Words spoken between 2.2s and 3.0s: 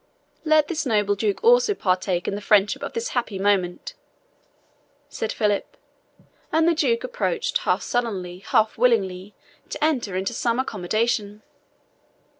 in the friendship of